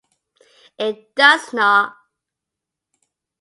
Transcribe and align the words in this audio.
It 0.79 1.13
does 1.13 1.53
not. 1.53 1.95